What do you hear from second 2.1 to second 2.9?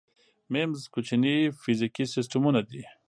سیسټمونه دي.